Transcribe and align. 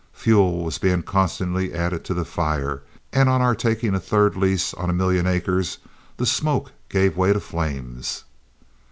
Fuel 0.13 0.63
was 0.63 0.79
being 0.79 1.03
constantly 1.03 1.75
added 1.75 2.03
to 2.05 2.15
the 2.15 2.25
fire, 2.25 2.81
and 3.13 3.29
on 3.29 3.39
our 3.39 3.53
taking 3.53 3.93
a 3.93 3.99
third 3.99 4.35
lease 4.35 4.73
on 4.73 4.89
a 4.89 4.93
million 4.93 5.27
acres, 5.27 5.77
the 6.17 6.25
smoke 6.25 6.71
gave 6.89 7.15
way 7.15 7.33
to 7.33 7.39
flames. 7.39 8.23